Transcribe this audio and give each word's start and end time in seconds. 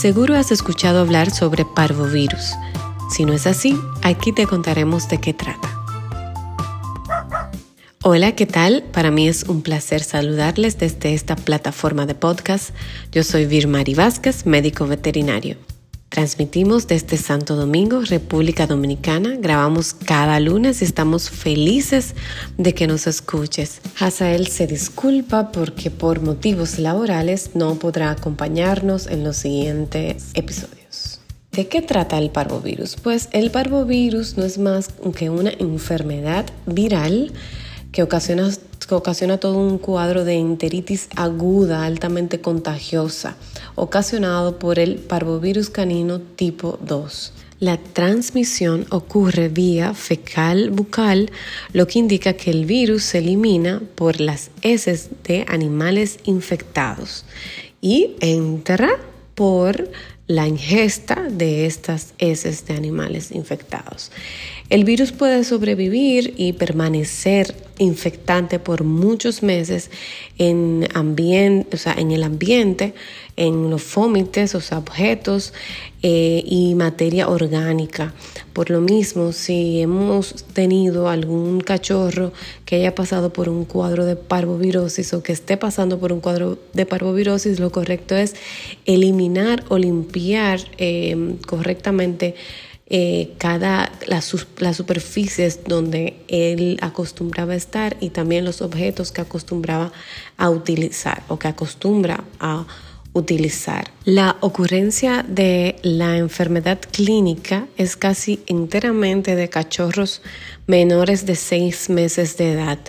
Seguro 0.00 0.34
has 0.34 0.50
escuchado 0.50 1.00
hablar 1.00 1.30
sobre 1.30 1.66
parvovirus. 1.66 2.54
Si 3.10 3.26
no 3.26 3.34
es 3.34 3.46
así, 3.46 3.78
aquí 4.00 4.32
te 4.32 4.46
contaremos 4.46 5.10
de 5.10 5.20
qué 5.20 5.34
trata. 5.34 5.68
Hola, 8.02 8.34
¿qué 8.34 8.46
tal? 8.46 8.82
Para 8.94 9.10
mí 9.10 9.28
es 9.28 9.42
un 9.42 9.60
placer 9.60 10.02
saludarles 10.02 10.78
desde 10.78 11.12
esta 11.12 11.36
plataforma 11.36 12.06
de 12.06 12.14
podcast. 12.14 12.70
Yo 13.12 13.22
soy 13.24 13.44
Virmari 13.44 13.92
Vázquez, 13.92 14.46
médico 14.46 14.86
veterinario. 14.86 15.58
Transmitimos 16.10 16.88
desde 16.88 17.16
Santo 17.16 17.54
Domingo, 17.54 18.00
República 18.00 18.66
Dominicana. 18.66 19.36
Grabamos 19.38 19.94
cada 19.94 20.40
lunes 20.40 20.82
y 20.82 20.84
estamos 20.84 21.30
felices 21.30 22.16
de 22.58 22.74
que 22.74 22.88
nos 22.88 23.06
escuches. 23.06 23.80
Hazael 23.96 24.48
se 24.48 24.66
disculpa 24.66 25.52
porque 25.52 25.88
por 25.88 26.20
motivos 26.20 26.80
laborales 26.80 27.50
no 27.54 27.76
podrá 27.76 28.10
acompañarnos 28.10 29.06
en 29.06 29.22
los 29.22 29.36
siguientes 29.36 30.30
episodios. 30.34 31.20
¿De 31.52 31.68
qué 31.68 31.80
trata 31.80 32.18
el 32.18 32.30
parvovirus? 32.30 32.96
Pues 32.96 33.28
el 33.30 33.52
parvovirus 33.52 34.36
no 34.36 34.44
es 34.44 34.58
más 34.58 34.88
que 35.16 35.30
una 35.30 35.50
enfermedad 35.60 36.44
viral 36.66 37.32
que 37.92 38.02
ocasiona, 38.02 38.50
que 38.88 38.94
ocasiona 38.96 39.38
todo 39.38 39.58
un 39.58 39.78
cuadro 39.78 40.24
de 40.24 40.34
enteritis 40.34 41.08
aguda 41.14 41.84
altamente 41.84 42.40
contagiosa 42.40 43.36
ocasionado 43.80 44.58
por 44.58 44.78
el 44.78 44.96
parvovirus 44.96 45.70
canino 45.70 46.20
tipo 46.20 46.78
2. 46.82 47.32
La 47.60 47.78
transmisión 47.78 48.86
ocurre 48.90 49.48
vía 49.48 49.94
fecal 49.94 50.70
bucal, 50.70 51.30
lo 51.72 51.86
que 51.86 51.98
indica 51.98 52.34
que 52.34 52.50
el 52.50 52.66
virus 52.66 53.04
se 53.04 53.18
elimina 53.18 53.80
por 53.94 54.20
las 54.20 54.50
heces 54.60 55.08
de 55.24 55.46
animales 55.48 56.18
infectados 56.24 57.24
y 57.80 58.16
entra 58.20 58.90
por 59.34 59.90
la 60.26 60.46
ingesta 60.46 61.22
de 61.30 61.64
estas 61.64 62.12
heces 62.18 62.66
de 62.66 62.74
animales 62.74 63.30
infectados. 63.32 64.12
El 64.70 64.84
virus 64.84 65.10
puede 65.10 65.42
sobrevivir 65.42 66.32
y 66.36 66.52
permanecer 66.52 67.56
infectante 67.78 68.60
por 68.60 68.84
muchos 68.84 69.42
meses 69.42 69.90
en, 70.38 70.86
o 70.94 71.76
sea, 71.76 71.94
en 71.94 72.12
el 72.12 72.22
ambiente, 72.22 72.94
en 73.36 73.68
los 73.68 73.82
fómites, 73.82 74.54
o 74.54 74.60
sea, 74.60 74.78
objetos 74.78 75.52
eh, 76.02 76.44
y 76.46 76.76
materia 76.76 77.28
orgánica. 77.28 78.14
Por 78.52 78.70
lo 78.70 78.80
mismo, 78.80 79.32
si 79.32 79.80
hemos 79.80 80.44
tenido 80.52 81.08
algún 81.08 81.60
cachorro 81.60 82.32
que 82.64 82.76
haya 82.76 82.94
pasado 82.94 83.32
por 83.32 83.48
un 83.48 83.64
cuadro 83.64 84.04
de 84.04 84.14
parvovirosis 84.14 85.12
o 85.14 85.24
que 85.24 85.32
esté 85.32 85.56
pasando 85.56 85.98
por 85.98 86.12
un 86.12 86.20
cuadro 86.20 86.60
de 86.74 86.86
parvovirosis, 86.86 87.58
lo 87.58 87.72
correcto 87.72 88.14
es 88.14 88.36
eliminar 88.86 89.64
o 89.68 89.78
limpiar 89.78 90.60
eh, 90.78 91.34
correctamente 91.44 92.36
eh, 92.92 93.34
cada 93.38 93.92
las, 94.08 94.24
superficies 94.76 95.60
donde 95.64 96.24
él 96.26 96.76
acostumbraba 96.82 97.54
estar 97.54 97.96
y 98.00 98.10
también 98.10 98.44
los 98.44 98.62
objetos 98.62 99.12
que 99.12 99.20
acostumbraba 99.20 99.92
a 100.36 100.50
utilizar 100.50 101.22
o 101.28 101.38
que 101.38 101.46
acostumbra 101.46 102.24
a 102.40 102.66
utilizar. 103.12 103.92
La 104.04 104.36
ocurrencia 104.40 105.24
de 105.26 105.76
la 105.82 106.16
enfermedad 106.16 106.80
clínica 106.90 107.68
es 107.76 107.96
casi 107.96 108.40
enteramente 108.46 109.36
de 109.36 109.48
cachorros 109.48 110.20
menores 110.66 111.26
de 111.26 111.36
seis 111.36 111.90
meses 111.90 112.36
de 112.36 112.52
edad. 112.52 112.80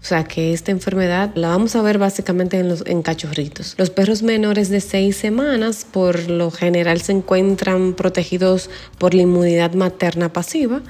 O 0.00 0.04
sea 0.08 0.24
que 0.24 0.52
esta 0.52 0.70
enfermedad 0.70 1.32
la 1.34 1.48
vamos 1.48 1.74
a 1.74 1.82
ver 1.82 1.98
básicamente 1.98 2.58
en, 2.58 2.68
los, 2.68 2.84
en 2.86 3.02
cachorritos. 3.02 3.74
Los 3.78 3.90
perros 3.90 4.22
menores 4.22 4.68
de 4.68 4.80
seis 4.80 5.16
semanas 5.16 5.84
por 5.90 6.30
lo 6.30 6.52
general 6.52 7.00
se 7.00 7.12
encuentran 7.12 7.94
protegidos 7.94 8.70
por 8.98 9.12
la 9.12 9.22
inmunidad 9.22 9.74
materna 9.74 10.32
pasiva, 10.32 10.82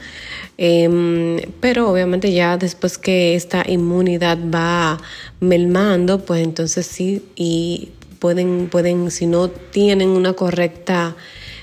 em, 0.59 1.41
pero 1.61 1.91
obviamente 1.91 2.33
ya 2.33 2.59
después 2.59 2.99
que 2.99 3.35
esta 3.35 3.65
inmunidad 3.67 4.39
va 4.55 5.01
melmando, 5.41 6.25
pues 6.25 6.45
entonces 6.45 6.87
sí, 6.87 7.25
y 7.35 7.89
pueden, 8.19 8.69
pueden 8.69 9.11
si 9.11 9.27
no 9.27 9.49
tienen 9.49 10.11
una 10.11 10.35
correcta 10.35 11.17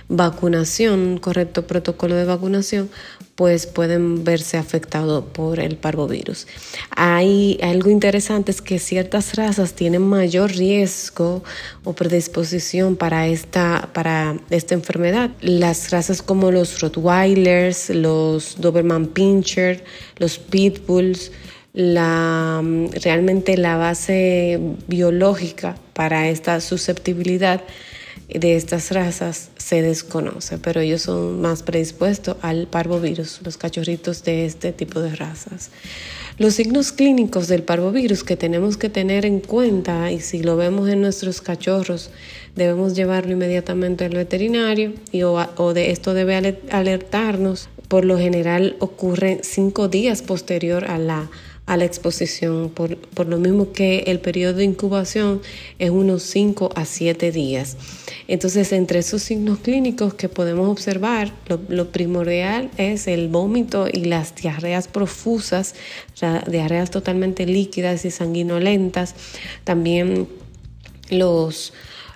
vacunación, 0.07 0.99
un 0.99 1.17
correcto 1.19 1.67
protocolo 1.67 2.15
de 2.15 2.25
vacunación, 2.25 2.89
pues 3.35 3.67
pueden 3.67 4.23
verse 4.23 4.57
afectados 4.57 5.25
por 5.33 5.59
el 5.59 5.75
parvovirus. 5.75 6.47
Hay 6.95 7.59
algo 7.61 7.89
interesante 7.89 8.51
es 8.51 8.61
que 8.61 8.79
ciertas 8.79 9.35
razas 9.35 9.73
tienen 9.73 10.03
mayor 10.03 10.51
riesgo 10.51 11.43
o 11.83 11.93
predisposición 11.93 12.95
para 12.95 13.27
esta, 13.27 13.89
para 13.93 14.37
esta 14.49 14.73
enfermedad. 14.73 15.31
Las 15.41 15.91
razas 15.91 16.21
como 16.21 16.49
los 16.49 16.79
Rottweilers, 16.79 17.89
los 17.89 18.55
Doberman 18.61 19.07
Pinscher, 19.07 19.83
los 20.17 20.39
Pitbulls, 20.39 21.31
la, 21.73 22.63
realmente 23.03 23.57
la 23.57 23.75
base 23.75 24.61
biológica 24.87 25.75
para 25.93 26.29
esta 26.29 26.61
susceptibilidad 26.61 27.61
de 28.27 28.55
estas 28.55 28.91
razas 28.91 29.49
se 29.57 29.81
desconoce, 29.81 30.57
pero 30.57 30.81
ellos 30.81 31.03
son 31.03 31.41
más 31.41 31.63
predispuestos 31.63 32.37
al 32.41 32.67
parvovirus, 32.67 33.41
los 33.43 33.57
cachorritos 33.57 34.23
de 34.23 34.45
este 34.45 34.71
tipo 34.71 34.99
de 34.99 35.15
razas. 35.15 35.69
Los 36.37 36.55
signos 36.55 36.91
clínicos 36.91 37.47
del 37.47 37.63
parvovirus 37.63 38.23
que 38.23 38.35
tenemos 38.35 38.77
que 38.77 38.89
tener 38.89 39.25
en 39.25 39.39
cuenta, 39.39 40.11
y 40.11 40.19
si 40.19 40.43
lo 40.43 40.57
vemos 40.57 40.89
en 40.89 41.01
nuestros 41.01 41.39
cachorros, 41.39 42.09
debemos 42.55 42.95
llevarlo 42.95 43.33
inmediatamente 43.33 44.05
al 44.05 44.15
veterinario 44.15 44.93
y 45.11 45.23
o, 45.23 45.73
de 45.73 45.91
esto 45.91 46.13
debe 46.13 46.57
alertarnos. 46.71 47.69
Por 47.87 48.03
lo 48.03 48.17
general 48.17 48.75
ocurre 48.79 49.39
cinco 49.43 49.87
días 49.87 50.23
posterior 50.23 50.85
a 50.85 50.97
la 50.97 51.29
a 51.65 51.77
la 51.77 51.85
exposición, 51.85 52.69
por, 52.69 52.97
lo 53.27 53.37
mismo 53.39 53.71
que 53.71 54.03
el 54.07 54.19
periodo 54.19 54.53
de 54.53 54.63
incubación 54.65 55.41
es 55.79 55.89
unos 55.89 56.21
5 56.23 56.69
a 56.75 56.85
7 56.85 57.31
días. 57.31 57.77
Entonces, 58.27 58.71
entre 58.71 58.99
esos 58.99 59.23
signos 59.23 59.59
clínicos 59.59 60.13
que 60.13 60.29
podemos 60.29 60.69
observar, 60.69 61.31
lo, 61.67 61.89
primordial 61.89 62.69
es 62.77 63.07
el 63.07 63.29
vómito 63.29 63.87
y 63.91 64.05
las 64.05 64.35
diarreas 64.35 64.87
profusas, 64.87 65.73
diarreas 66.47 66.91
totalmente 66.91 67.47
líquidas 67.47 68.05
y 68.05 68.11
sanguinolentas, 68.11 69.15
también 69.63 70.27
los 71.09 71.73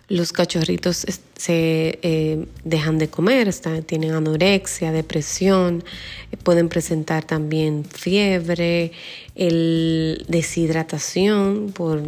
los 0.10 0.34
cachorritos 0.34 1.06
se 1.36 2.00
eh, 2.02 2.48
dejan 2.64 2.98
de 2.98 3.10
comer, 3.10 3.54
tienen 3.86 4.14
anorexia, 4.14 4.92
depresión, 4.92 5.84
eh, 6.32 6.38
pueden 6.38 6.68
presentar 6.68 7.24
también 7.24 7.86
fiebre, 7.86 8.92
deshidratación 9.36 11.72
por, 11.74 12.02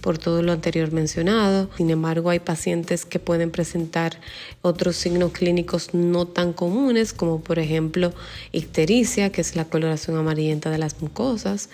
por 0.00 0.18
todo 0.18 0.42
lo 0.42 0.52
anterior 0.52 0.92
mencionado. 0.92 1.70
Sin 1.76 1.90
embargo, 1.90 2.30
hay 2.30 2.40
pacientes 2.40 3.06
que 3.06 3.18
pueden 3.18 3.50
presentar 3.50 4.20
otros 4.62 4.96
signos 4.96 5.32
clínicos 5.32 5.94
no 5.94 6.26
tan 6.26 6.52
comunes, 6.52 7.14
como 7.14 7.40
por 7.40 7.58
ejemplo 7.58 8.12
ictericia, 8.52 9.32
que 9.32 9.40
es 9.40 9.56
la 9.56 9.64
coloración 9.64 10.18
amarillenta 10.18 10.70
de 10.70 10.78
las 10.78 11.00
mucosas, 11.00 11.70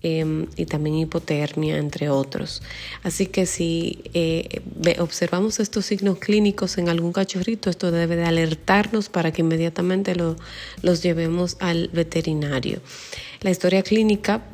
Em, 0.00 0.46
y 0.54 0.66
también 0.66 0.96
hipotermia, 0.96 1.76
entre 1.76 2.08
otros. 2.08 2.62
Así 3.02 3.26
que 3.26 3.46
si 3.46 3.98
eh, 4.14 4.62
observamos 5.00 5.58
estos 5.58 5.86
signos 5.86 6.18
clínicos 6.20 6.78
en 6.78 6.88
algún 6.88 7.12
cachorrito, 7.12 7.68
esto 7.68 7.90
debe 7.90 8.14
de 8.14 8.24
alertarnos 8.24 9.08
para 9.08 9.32
que 9.32 9.42
inmediatamente 9.42 10.14
lo, 10.14 10.36
los 10.82 11.02
llevemos 11.02 11.56
al 11.58 11.88
veterinario. 11.88 12.80
La 13.40 13.50
historia 13.50 13.82
clínica 13.82 14.44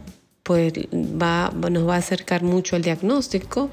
pues 0.43 0.73
va, 0.95 1.53
nos 1.71 1.89
va 1.89 1.97
a 1.97 1.99
acercar 1.99 2.43
mucho 2.43 2.77
al 2.77 2.83
diagnóstico, 2.83 3.71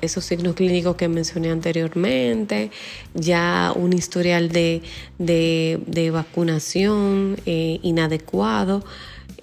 esos 0.00 0.24
signos 0.24 0.54
clínicos 0.54 0.96
que 0.96 1.06
mencioné 1.06 1.50
anteriormente, 1.50 2.70
ya 3.14 3.72
un 3.76 3.92
historial 3.92 4.48
de, 4.48 4.82
de, 5.18 6.10
vacunación 6.12 7.36
eh, 7.46 7.78
inadecuado, 7.82 8.84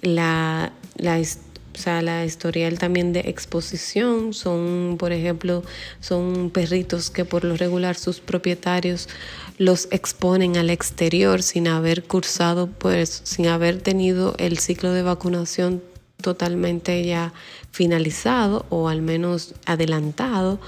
la, 0.02 0.72
la 0.96 1.18
o 1.74 1.78
sea, 1.78 2.02
la 2.02 2.24
historial 2.24 2.78
también 2.78 3.12
de 3.12 3.20
exposición 3.20 4.34
son, 4.34 4.96
por 4.98 5.12
ejemplo, 5.12 5.62
son 6.00 6.50
perritos 6.50 7.10
que 7.10 7.24
por 7.24 7.44
lo 7.44 7.56
regular 7.56 7.96
sus 7.96 8.20
propietarios 8.20 9.08
los 9.58 9.88
exponen 9.90 10.56
al 10.56 10.70
exterior 10.70 11.42
sin 11.42 11.68
haber 11.68 12.02
cursado, 12.02 12.66
pues, 12.66 13.22
sin 13.24 13.46
haber 13.46 13.80
tenido 13.80 14.34
el 14.38 14.58
ciclo 14.58 14.92
de 14.92 15.02
vacunación 15.02 15.82
totalmente 16.20 17.04
ya 17.04 17.32
finalizado 17.70 18.66
o 18.68 18.88
al 18.88 19.00
menos 19.00 19.54
adelantado 19.64 20.60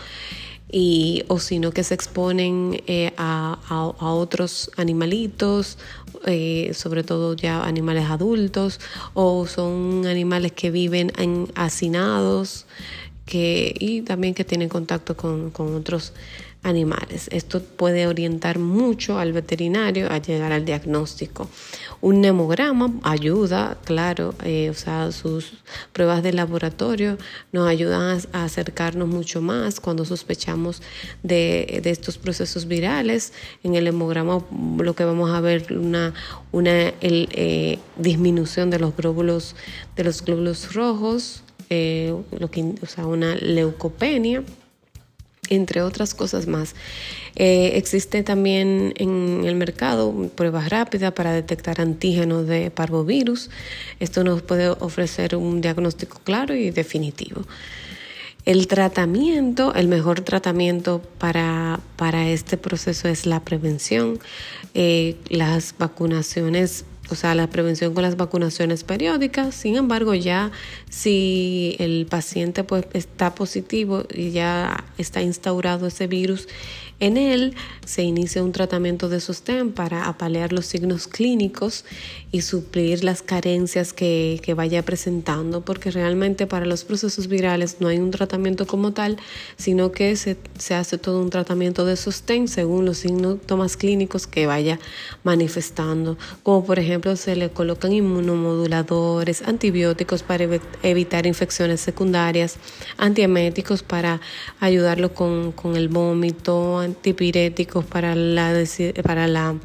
y, 0.72 1.24
o 1.28 1.38
sino 1.38 1.70
que 1.70 1.84
se 1.84 1.94
exponen 1.94 2.82
eh, 2.86 3.12
a, 3.18 3.58
otros 4.00 4.70
animalitos, 4.76 5.78
eh, 6.26 6.72
sobre 6.74 7.04
todo 7.04 7.36
ya 7.36 7.62
animales 7.62 8.06
adultos, 8.08 8.80
o 9.14 9.46
son 9.46 10.06
animales 10.06 10.52
que 10.52 10.70
viven 10.70 11.12
en 11.18 11.48
hacinados 11.54 12.66
que, 13.26 13.74
y 13.78 14.02
también 14.02 14.34
que 14.34 14.44
tienen 14.44 14.68
contacto 14.68 15.16
con, 15.16 15.52
otros 15.56 16.12
animales. 16.62 17.28
Esto 17.32 17.60
puede 17.60 18.06
orientar 18.06 18.58
mucho 18.58 19.18
al 19.18 19.32
veterinario 19.32 20.10
a 20.12 20.18
llegar 20.18 20.52
al 20.52 20.64
diagnóstico. 20.64 21.48
Un 22.00 22.20
nemograma 22.20 22.92
ayuda, 23.02 23.78
claro, 23.84 24.34
eh, 24.44 24.70
o 24.70 24.74
sea, 24.74 25.10
sus 25.10 25.54
pruebas 25.92 26.22
de 26.22 26.32
laboratorio 26.32 27.18
nos 27.52 27.68
ayudan 27.68 28.20
a, 28.32 28.44
acercarnos 28.44 29.08
mucho 29.08 29.40
más 29.40 29.80
cuando 29.80 30.04
sospechamos 30.04 30.82
de, 31.22 31.82
estos 31.84 32.16
procesos 32.16 32.68
virales. 32.68 33.32
En 33.64 33.74
el 33.74 33.86
hemograma 33.86 34.44
lo 34.78 34.94
que 34.94 35.04
vamos 35.04 35.30
a 35.30 35.40
ver 35.40 35.72
una, 35.72 36.14
una 36.52 36.92
eh, 37.00 37.78
disminución 37.96 38.70
de 38.70 38.78
los 38.78 38.96
glóbulos, 38.96 39.56
de 39.96 40.04
los 40.04 40.24
glóbulos 40.24 40.74
rojos, 40.74 41.42
eh, 41.70 42.14
lo 42.38 42.50
que, 42.50 42.74
o 42.82 42.86
sea, 42.86 43.06
una 43.06 43.34
leucopenia 43.34 44.44
entre 45.54 45.82
otras 45.82 46.14
cosas 46.14 46.46
más. 46.46 46.74
Eh, 47.36 47.72
existe 47.74 48.22
también 48.22 48.94
en 48.96 49.44
el 49.44 49.54
mercado 49.54 50.30
pruebas 50.34 50.68
rápidas 50.70 51.12
para 51.12 51.32
detectar 51.32 51.80
antígenos 51.80 52.46
de 52.46 52.70
parvovirus. 52.70 53.50
Esto 54.00 54.24
nos 54.24 54.42
puede 54.42 54.68
ofrecer 54.68 55.36
un 55.36 55.60
diagnóstico 55.60 56.20
claro 56.24 56.54
y 56.54 56.70
definitivo. 56.70 57.42
El 58.44 58.66
tratamiento, 58.66 59.72
el 59.74 59.86
mejor 59.86 60.22
tratamiento 60.22 61.00
para, 61.18 61.78
para 61.96 62.28
este 62.28 62.56
proceso 62.56 63.08
es 63.08 63.24
la 63.24 63.40
prevención. 63.40 64.18
Eh, 64.74 65.16
las 65.28 65.74
vacunaciones 65.78 66.84
o 67.12 67.14
sea, 67.14 67.34
la 67.34 67.46
prevención 67.48 67.94
con 67.94 68.02
las 68.02 68.16
vacunaciones 68.16 68.84
periódicas. 68.84 69.54
Sin 69.54 69.76
embargo, 69.76 70.14
ya 70.14 70.50
si 70.90 71.76
el 71.78 72.06
paciente 72.06 72.64
pues, 72.64 72.86
está 72.94 73.34
positivo 73.34 74.04
y 74.12 74.30
ya 74.30 74.84
está 74.98 75.22
instaurado 75.22 75.86
ese 75.86 76.06
virus 76.06 76.48
en 77.02 77.16
él 77.16 77.56
se 77.84 78.04
inicia 78.04 78.44
un 78.44 78.52
tratamiento 78.52 79.08
de 79.08 79.18
sostén 79.18 79.72
para 79.72 80.06
apalear 80.06 80.52
los 80.52 80.66
signos 80.66 81.08
clínicos 81.08 81.84
y 82.30 82.42
suplir 82.42 83.02
las 83.02 83.22
carencias 83.22 83.92
que, 83.92 84.40
vaya 84.56 84.84
presentando, 84.84 85.62
porque 85.62 85.90
realmente 85.90 86.46
para 86.46 86.64
los 86.64 86.84
procesos 86.84 87.26
virales 87.26 87.78
no 87.80 87.88
hay 87.88 87.98
un 87.98 88.12
tratamiento 88.12 88.68
como 88.68 88.92
tal, 88.92 89.16
sino 89.56 89.90
que 89.90 90.14
se, 90.14 90.36
hace 90.72 90.96
todo 90.96 91.20
un 91.20 91.30
tratamiento 91.30 91.84
de 91.84 91.96
sostén 91.96 92.46
según 92.46 92.84
los 92.84 92.98
síntomas 92.98 93.76
clínicos 93.76 94.28
que 94.28 94.46
vaya 94.46 94.78
manifestando, 95.24 96.16
como 96.44 96.64
por 96.64 96.78
ejemplo 96.78 97.16
se 97.16 97.34
le 97.34 97.50
colocan 97.50 97.92
inmunomoduladores, 97.92 99.42
antibióticos 99.42 100.22
para 100.22 100.46
evitar 100.84 101.26
infecciones 101.26 101.80
secundarias, 101.80 102.58
antieméticos 102.96 103.82
para 103.82 104.20
ayudarlo 104.60 105.14
con, 105.14 105.50
con 105.50 105.74
el 105.74 105.88
vómito, 105.88 106.91
antipiréticos 106.92 107.84
para 107.84 108.14
la, 108.14 108.64
para 109.02 109.26
la, 109.26 109.56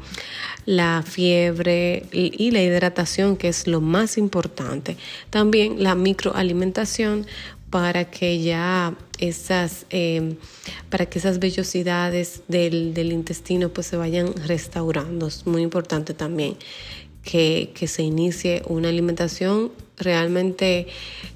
la 0.66 1.04
fiebre 1.06 2.04
y, 2.12 2.50
la 2.50 2.62
hidratación, 2.62 3.36
que 3.36 3.48
es 3.48 3.66
lo 3.66 3.80
más 3.80 4.18
importante. 4.18 4.96
También 5.30 5.82
la 5.82 5.94
microalimentación 5.94 7.26
para 7.70 8.10
que 8.10 8.40
ya 8.42 8.96
esas, 9.18 9.84
em, 9.90 10.36
para 10.88 11.04
que 11.06 11.18
esas 11.18 11.38
vellosidades 11.38 12.42
del, 12.48 12.94
del, 12.94 13.12
intestino 13.12 13.68
pues 13.68 13.86
se 13.88 13.96
vayan 13.96 14.32
restaurando. 14.46 15.26
Es 15.26 15.46
muy 15.46 15.62
importante 15.62 16.14
también 16.14 16.56
que, 17.22 17.70
que 17.74 17.86
se 17.86 18.02
inicie 18.02 18.62
una 18.68 18.88
alimentación 18.88 19.70
realmente 19.98 20.86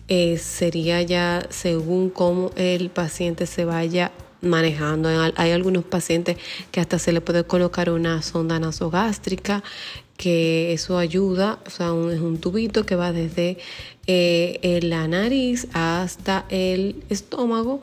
eh, 0.09 0.39
sería 0.39 1.03
ya 1.03 1.47
según 1.51 2.11
cómo 2.11 2.51
el 2.57 2.91
paciente 2.91 3.47
se 3.47 3.65
vaya 3.65 4.13
manejando. 4.43 5.09
Hay 5.37 5.51
algunos 5.53 5.85
pacientes 5.85 6.37
que 6.71 6.81
hasta 6.81 6.99
se 6.99 7.13
le 7.13 7.21
puede 7.21 7.45
colocar 7.45 7.91
una 7.91 8.23
sonda 8.23 8.59
nasogástrica, 8.59 9.63
que 10.17 10.73
eso 10.73 10.99
ayuda, 10.99 11.59
o 11.67 11.71
sea, 11.71 11.87
es 11.87 12.21
un 12.21 12.39
tubito 12.39 12.85
que 12.87 12.95
va 12.95 13.13
desde 13.13 13.59
eh, 14.07 14.81
la 14.83 15.09
nariz 15.09 15.67
hasta 15.73 16.45
el 16.49 17.03
estómago 17.09 17.83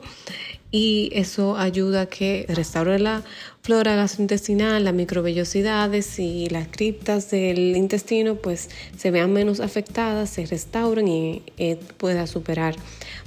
y 0.70 1.10
eso 1.12 1.56
ayuda 1.56 2.02
a 2.02 2.06
que 2.06 2.46
restaure 2.48 2.98
la 2.98 3.24
flora 3.62 3.96
gastrointestinal, 3.96 4.84
las 4.84 4.94
microvellosidades 4.94 6.18
y 6.18 6.48
las 6.48 6.68
criptas 6.68 7.30
del 7.30 7.76
intestino 7.76 8.36
pues 8.36 8.70
se 8.96 9.10
vean 9.10 9.32
menos 9.32 9.60
afectadas, 9.60 10.30
se 10.30 10.46
restauren 10.46 11.08
y 11.08 11.42
eh, 11.58 11.78
pueda 11.96 12.26
superar 12.26 12.76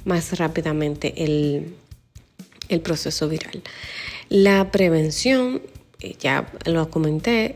más 0.04 0.38
rápidamente 0.38 1.24
el, 1.24 1.74
el 2.74 2.80
proceso 2.80 3.28
viral. 3.28 3.62
La 4.28 4.70
prevención 4.70 5.62
ya 6.18 6.50
lo 6.66 6.90
comenté, 6.90 7.54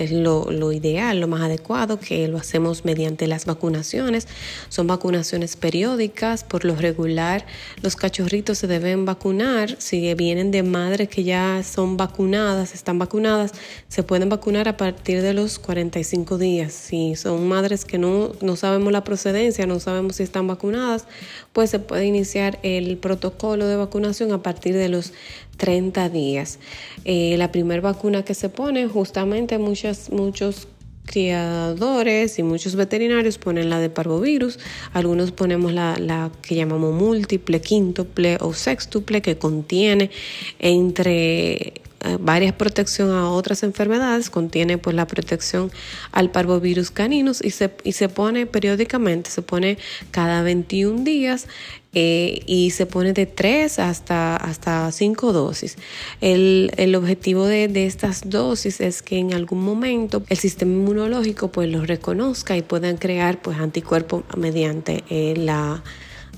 es 0.00 0.12
lo, 0.12 0.72
ideal, 0.72 1.20
lo 1.20 1.28
más 1.28 1.42
adecuado, 1.42 1.98
que 1.98 2.28
lo 2.28 2.38
hacemos 2.38 2.84
mediante 2.84 3.26
las 3.26 3.46
vacunaciones. 3.46 4.28
Son 4.68 4.86
vacunaciones 4.86 5.56
periódicas, 5.56 6.44
por 6.44 6.64
lo 6.64 6.76
regular 6.76 7.46
los 7.82 7.96
cachorritos 7.96 8.58
se 8.58 8.66
deben 8.66 9.04
vacunar. 9.04 9.76
Si 9.78 10.14
vienen 10.14 10.50
de 10.50 10.62
madres 10.62 11.08
que 11.08 11.24
ya 11.24 11.62
son 11.64 11.96
vacunadas, 11.96 12.74
están 12.74 12.98
vacunadas, 12.98 13.52
se 13.88 14.02
pueden 14.02 14.28
vacunar 14.28 14.68
a 14.68 14.76
partir 14.76 15.22
de 15.22 15.34
los 15.34 15.58
45 15.58 16.38
días. 16.38 16.72
Si 16.72 17.16
son 17.16 17.48
madres 17.48 17.84
que 17.84 17.98
no, 17.98 18.32
no 18.40 18.56
sabemos 18.56 18.92
la 18.92 19.04
procedencia, 19.04 19.66
no 19.66 19.80
sabemos 19.80 20.16
si 20.16 20.22
están 20.22 20.46
vacunadas, 20.46 21.06
pues 21.52 21.70
se 21.70 21.78
puede 21.78 22.06
iniciar 22.06 22.58
el 22.62 22.96
protocolo 22.98 23.66
de 23.66 23.76
vacunación 23.76 24.32
a 24.32 24.42
partir 24.42 24.74
de 24.76 24.88
los 24.88 25.12
30 25.58 26.08
días. 26.08 26.58
Eh, 27.04 27.36
la 27.36 27.52
primera 27.52 27.82
vacuna 27.82 28.24
que 28.24 28.32
se 28.32 28.48
pone, 28.48 28.88
justamente 28.88 29.58
muchos 29.58 30.68
criadores 31.04 32.38
y 32.38 32.42
muchos 32.42 32.76
veterinarios 32.76 33.38
ponen 33.38 33.70
la 33.70 33.80
de 33.80 33.90
parvovirus, 33.90 34.58
algunos 34.92 35.32
ponemos 35.32 35.72
la, 35.72 35.96
la, 35.98 36.30
que 36.42 36.54
llamamos 36.54 36.94
múltiple, 36.94 37.60
quíntuple 37.60 38.38
o 38.40 38.52
sextuple 38.52 39.22
que 39.22 39.38
contiene 39.38 40.10
entre 40.58 41.74
varias 42.20 42.52
protección 42.52 43.10
a 43.10 43.30
otras 43.30 43.62
enfermedades, 43.62 44.30
contiene 44.30 44.78
pues 44.78 44.94
la 44.94 45.06
protección 45.06 45.70
al 46.12 46.30
parvovirus 46.30 46.90
caninus 46.90 47.44
y 47.44 47.50
se, 47.50 47.72
y 47.84 47.92
se 47.92 48.08
pone 48.08 48.46
periódicamente, 48.46 49.30
se 49.30 49.42
pone 49.42 49.78
cada 50.10 50.42
21 50.42 51.04
días 51.04 51.48
eh, 51.94 52.42
y 52.46 52.70
se 52.70 52.86
pone 52.86 53.12
de 53.12 53.26
3 53.26 53.78
hasta, 53.78 54.36
hasta 54.36 54.92
5 54.92 55.32
dosis. 55.32 55.76
El, 56.20 56.70
el 56.76 56.94
objetivo 56.94 57.46
de, 57.46 57.66
de, 57.68 57.86
estas 57.86 58.28
dosis 58.28 58.80
es 58.80 59.02
que 59.02 59.18
en 59.18 59.32
algún 59.32 59.64
momento 59.64 60.22
el 60.28 60.36
sistema 60.36 60.72
inmunológico 60.72 61.48
pues 61.48 61.70
los 61.70 61.86
reconozca 61.86 62.56
y 62.56 62.62
puedan 62.62 62.98
crear 62.98 63.40
pues 63.40 63.58
anticuerpos 63.58 64.24
mediante 64.36 65.02
eh, 65.08 65.34
la, 65.36 65.82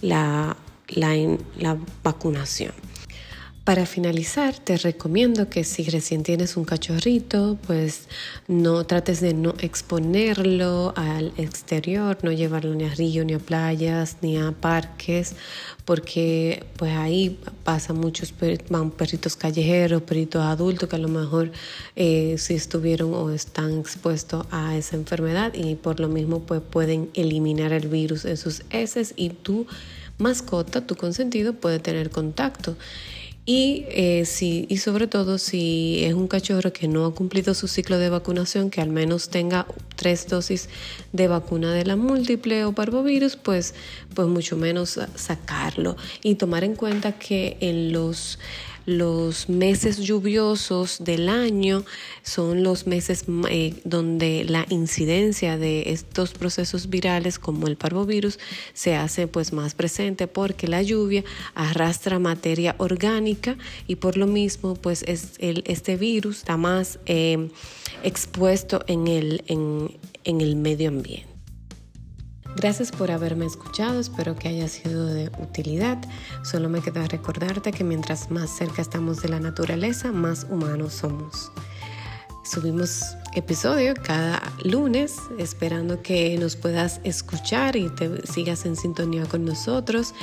la, 0.00 0.56
la, 0.88 1.14
la 1.58 1.76
vacunación. 2.04 2.72
Para 3.64 3.84
finalizar, 3.84 4.58
te 4.58 4.78
recomiendo 4.78 5.50
que 5.50 5.64
si 5.64 5.84
recién 5.84 6.22
tienes 6.22 6.56
un 6.56 6.64
cachorrito, 6.64 7.58
pues 7.66 8.08
no 8.48 8.86
trates 8.86 9.20
de 9.20 9.34
no 9.34 9.54
exponerlo 9.60 10.94
al 10.96 11.34
exterior, 11.36 12.16
no 12.22 12.32
llevarlo 12.32 12.74
ni 12.74 12.84
a 12.84 12.94
río, 12.94 13.22
ni 13.22 13.34
a 13.34 13.38
playas, 13.38 14.16
ni 14.22 14.38
a 14.38 14.52
parques, 14.52 15.34
porque 15.84 16.64
pues 16.78 16.96
ahí 16.96 17.38
pasan 17.62 17.98
muchos 17.98 18.32
van 18.70 18.90
perritos 18.92 19.36
callejeros, 19.36 20.02
perritos 20.02 20.42
adultos 20.42 20.88
que 20.88 20.96
a 20.96 20.98
lo 20.98 21.08
mejor 21.08 21.52
eh, 21.96 22.36
si 22.38 22.54
estuvieron 22.54 23.12
o 23.12 23.30
están 23.30 23.78
expuestos 23.78 24.46
a 24.50 24.74
esa 24.74 24.96
enfermedad 24.96 25.52
y 25.52 25.74
por 25.74 26.00
lo 26.00 26.08
mismo 26.08 26.40
pues 26.40 26.62
pueden 26.62 27.10
eliminar 27.12 27.74
el 27.74 27.88
virus 27.88 28.24
en 28.24 28.38
sus 28.38 28.62
heces 28.70 29.12
y 29.16 29.28
tu 29.28 29.66
mascota, 30.16 30.86
tu 30.86 30.96
consentido 30.96 31.52
puede 31.52 31.78
tener 31.78 32.08
contacto. 32.08 32.76
Y, 33.52 33.84
eh, 33.88 34.24
y 34.68 34.76
sobre 34.76 35.08
todo 35.08 35.36
si 35.36 36.04
es 36.04 36.14
un 36.14 36.28
cachorro 36.28 36.72
que 36.72 36.86
no 36.86 37.04
ha 37.04 37.12
cumplido 37.12 37.52
su 37.52 37.66
ciclo 37.66 37.98
de 37.98 38.08
vacunación, 38.08 38.70
que 38.70 38.80
al 38.80 38.90
menos 38.90 39.28
tenga 39.28 39.66
tres 39.96 40.28
dosis 40.28 40.68
de 41.12 41.26
vacuna 41.26 41.74
de 41.74 41.84
la 41.84 41.96
múltiple 41.96 42.64
o 42.64 42.72
parvovirus, 42.72 43.34
pues, 43.34 43.74
pues 44.14 44.28
mucho 44.28 44.56
menos 44.56 45.00
sacarlo. 45.16 45.96
Y 46.22 46.36
tomar 46.36 46.62
en 46.62 46.76
cuenta 46.76 47.18
que 47.18 47.56
en 47.58 47.92
los 47.92 48.38
los 48.90 49.48
meses 49.48 49.98
lluviosos 49.98 50.98
del 51.02 51.28
año 51.28 51.84
son 52.22 52.62
los 52.62 52.86
meses 52.86 53.24
eh, 53.48 53.74
donde 53.84 54.44
la 54.44 54.66
incidencia 54.68 55.56
de 55.56 55.92
estos 55.92 56.32
procesos 56.32 56.90
virales 56.90 57.38
como 57.38 57.66
el 57.66 57.76
parvovirus 57.76 58.38
se 58.74 58.96
hace 58.96 59.26
pues 59.26 59.52
más 59.52 59.74
presente 59.74 60.26
porque 60.26 60.68
la 60.68 60.82
lluvia 60.82 61.24
arrastra 61.54 62.18
materia 62.18 62.74
orgánica 62.78 63.56
y 63.86 63.96
por 63.96 64.16
lo 64.16 64.26
mismo 64.26 64.74
pues 64.74 65.04
es 65.06 65.32
el, 65.38 65.62
este 65.66 65.96
virus 65.96 66.38
está 66.38 66.56
más 66.56 66.98
eh, 67.06 67.48
expuesto 68.02 68.82
en 68.86 69.06
el, 69.06 69.44
en 69.46 70.40
el 70.40 70.56
medio 70.56 70.88
ambiente. 70.88 71.39
Gracias 72.56 72.90
por 72.90 73.10
haberme 73.10 73.46
escuchado, 73.46 74.00
espero 74.00 74.36
que 74.36 74.48
haya 74.48 74.68
sido 74.68 75.06
de 75.06 75.30
utilidad. 75.38 75.98
Solo 76.42 76.68
me 76.68 76.80
queda 76.80 77.06
recordarte 77.06 77.72
que 77.72 77.84
mientras 77.84 78.30
más 78.30 78.50
cerca 78.50 78.82
estamos 78.82 79.22
de 79.22 79.28
la 79.28 79.40
naturaleza, 79.40 80.12
más 80.12 80.46
humanos 80.50 80.94
somos. 80.94 81.52
Subimos 82.44 83.16
episodio 83.34 83.94
cada 83.94 84.42
lunes, 84.64 85.16
esperando 85.38 86.02
que 86.02 86.36
nos 86.38 86.56
puedas 86.56 87.00
escuchar 87.04 87.76
y 87.76 87.88
te 87.88 88.26
sigas 88.26 88.66
en 88.66 88.76
sintonía 88.76 89.24
con 89.26 89.44
nosotros. 89.44 90.14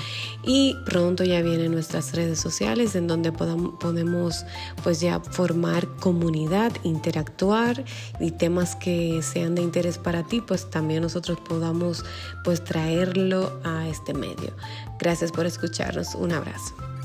Y 0.44 0.76
pronto 0.86 1.24
ya 1.24 1.42
vienen 1.42 1.72
nuestras 1.72 2.14
redes 2.14 2.40
sociales 2.40 2.96
en 2.96 3.08
donde 3.08 3.32
podemos 3.32 4.46
pues 4.84 5.00
ya 5.00 5.20
formar 5.20 5.88
comunidad, 6.00 6.72
interactuar 6.84 7.84
y 8.20 8.32
temas 8.32 8.76
que 8.76 9.22
sean 9.22 9.56
de 9.56 9.62
interés 9.62 9.98
para 9.98 10.24
ti, 10.24 10.42
pues 10.42 10.70
también 10.70 11.02
nosotros 11.02 11.40
podamos 11.48 12.04
pues 12.44 12.64
traerlo 12.64 13.60
a 13.64 13.88
este 13.88 14.14
medio. 14.14 14.54
Gracias 15.00 15.32
por 15.32 15.46
escucharnos. 15.46 16.16
Un 16.16 16.34
abrazo. 16.34 16.97